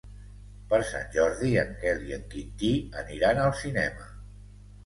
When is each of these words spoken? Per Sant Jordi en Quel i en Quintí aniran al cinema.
Per 0.71 0.77
Sant 0.91 1.03
Jordi 1.15 1.51
en 1.65 1.69
Quel 1.83 2.01
i 2.07 2.17
en 2.17 2.25
Quintí 2.33 2.73
aniran 3.03 3.43
al 3.45 3.55
cinema. 3.63 4.13